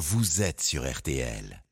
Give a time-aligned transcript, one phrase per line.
[0.00, 1.62] vous êtes sur RTL.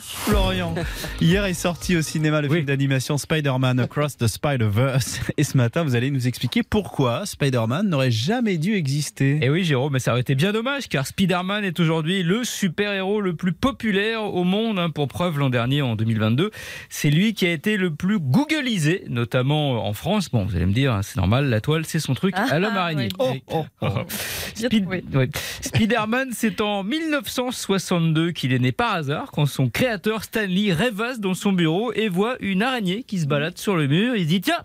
[0.00, 0.74] Florian,
[1.20, 2.56] hier est sorti au cinéma le Oui.
[2.56, 5.20] film d'animation Spider-Man Across the Spider-Verse.
[5.36, 9.38] Et ce matin, vous allez nous expliquer pourquoi Spider-Man n'aurait jamais dû exister.
[9.42, 13.20] Et oui, Jérôme, mais ça aurait été bien dommage car Spider-Man est aujourd'hui le super-héros
[13.20, 14.78] le plus populaire au monde.
[14.78, 14.90] hein.
[14.90, 16.50] Pour preuve, l'an dernier, en 2022,
[16.88, 20.30] c'est lui qui a été le plus googlisé, notamment en France.
[20.30, 22.58] Bon, vous allez me dire, hein, c'est normal, la toile, c'est son truc Ah, à
[22.58, 23.08] l'homme araignée.
[23.20, 23.42] oui.
[23.48, 23.88] Oh, oh, oh.
[25.60, 31.34] Spider-Man, c'est en 1962 qu'il est né par hasard quand son créateur Stanley rêvasse dans
[31.34, 34.16] son bureau et voit une araignée qui se balade sur le mur.
[34.16, 34.64] Il dit tiens.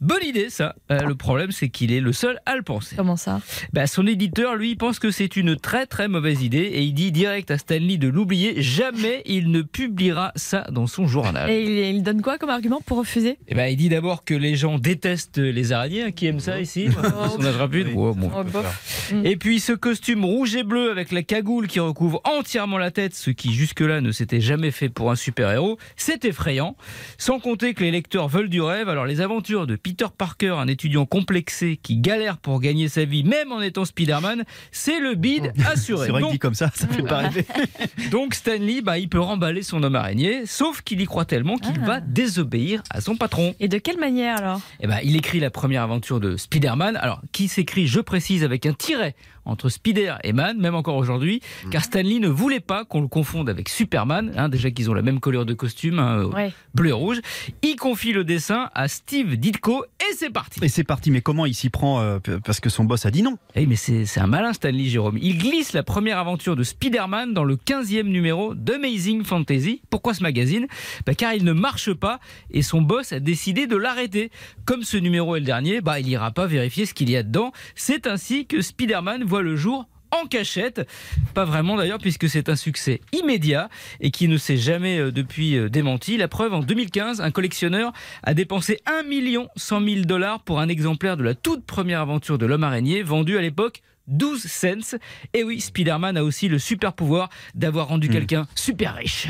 [0.00, 0.74] Bonne idée ça.
[0.90, 2.96] Euh, le problème c'est qu'il est le seul à le penser.
[2.96, 3.40] Comment ça?
[3.72, 7.12] Bah, son éditeur, lui, pense que c'est une très très mauvaise idée et il dit
[7.12, 8.60] direct à Stanley de l'oublier.
[8.60, 11.48] Jamais il ne publiera ça dans son journal.
[11.50, 13.38] Et il, il donne quoi comme argument pour refuser?
[13.48, 16.02] Et bah, il dit d'abord que les gens détestent les araignées.
[16.02, 16.10] hein.
[16.10, 18.30] Qui aime ça ici bon.
[18.36, 19.12] Oh, bof.
[19.24, 23.14] Et puis ce costume rouge et bleu avec la cagoule qui recouvre entièrement la tête,
[23.14, 26.76] ce qui jusque-là ne s'était jamais fait pour un super-héros, c'est effrayant.
[27.18, 30.66] Sans compter que les lecteurs veulent du rêve, alors les aventures de Peter Parker, un
[30.66, 35.52] étudiant complexé qui galère pour gagner sa vie même en étant Spider-Man, c'est le bide
[35.64, 36.06] assuré.
[36.06, 37.46] C'est vrai que Donc- dit comme ça, ça fait pas rêver.
[38.10, 41.76] donc Stanley, bah, il peut remballer son homme araignée, sauf qu'il y croit tellement qu'il
[41.82, 41.86] Ah.
[41.86, 43.54] va désobéir à son patron.
[43.60, 44.60] Et de quelle manière alors?
[44.80, 48.66] Eh ben, il écrit la première aventure de Spider-Man, alors qui s'écrit, je précise, avec
[48.66, 51.40] un tiret entre Spider et Man, même encore aujourd'hui,
[51.70, 55.02] car Stanley ne voulait pas qu'on le confonde avec Superman, hein, déjà qu'ils ont la
[55.02, 56.52] même couleur de costume, hein, Ouais.
[56.74, 57.20] bleu et rouge.
[57.62, 60.60] Il confie le dessin à Steve Ditko et c'est parti.
[60.62, 63.22] Et c'est parti, mais comment il s'y prend euh, Parce que son boss a dit
[63.22, 63.38] non.
[63.54, 65.18] Eh, mais c'est c'est un malin Stanley Jérôme.
[65.20, 69.82] Il glisse la première aventure de Spider-Man dans le 15e numéro d'Amazing Fantasy.
[69.90, 70.66] Pourquoi ce magazine?
[71.06, 74.30] Bah, Car il ne marche pas et son boss a décidé de l'arrêter.
[74.64, 77.22] Comme ce numéro est le dernier, bah, il n'ira pas vérifier ce qu'il y a
[77.22, 77.52] dedans.
[77.74, 80.86] C'est ainsi que Spider-Man voit le jour en cachette.
[81.34, 83.68] Pas vraiment d'ailleurs puisque c'est un succès immédiat
[84.00, 86.16] et qui ne s'est jamais euh, depuis euh, démenti.
[86.16, 90.68] La preuve, en 2015, un collectionneur a dépensé 1 million 100 000 dollars pour un
[90.68, 94.96] exemplaire de la toute première aventure de l'homme araignée vendu à l'époque 12 cents.
[95.34, 99.26] Et oui, Spider-Man a aussi le super pouvoir d'avoir rendu quelqu'un super riche.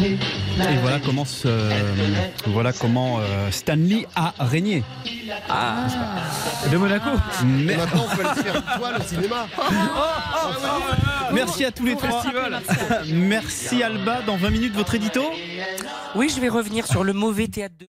[0.00, 1.70] Et voilà comment, ce-
[2.46, 4.82] voilà comment euh, Stanley a régné.
[5.48, 5.86] Ah,
[6.70, 7.10] de Monaco.
[7.44, 9.46] Mais- Maintenant, on peut se faire une toile au cinéma.
[11.32, 12.22] Merci à tous les trois.
[13.12, 14.22] Merci Alba.
[14.22, 15.22] Dans 20 minutes, votre édito?
[16.14, 17.86] Oui, je vais revenir sur le mauvais théâtre de...